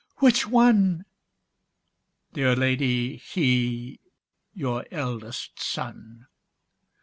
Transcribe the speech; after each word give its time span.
"Which 0.17 0.47
one?" 0.47 1.05
"Dear 2.33 2.55
lady, 2.55 3.17
he, 3.17 3.99
your 4.51 4.83
eldest 4.89 5.59
son." 5.61 6.25